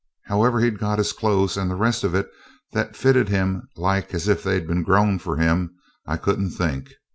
[0.25, 2.27] However he'd got his clothes and the rest of it
[2.71, 5.75] that fitted him like as if they'd been grown for him,
[6.07, 6.95] I couldn't think.